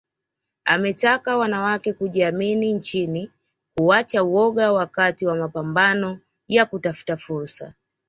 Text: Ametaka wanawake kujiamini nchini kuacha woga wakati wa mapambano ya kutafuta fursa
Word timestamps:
Ametaka 0.65 1.37
wanawake 1.37 1.93
kujiamini 1.93 2.73
nchini 2.73 3.31
kuacha 3.77 4.23
woga 4.23 4.71
wakati 4.71 5.25
wa 5.25 5.35
mapambano 5.35 6.19
ya 6.47 6.65
kutafuta 6.65 7.17
fursa 7.17 7.73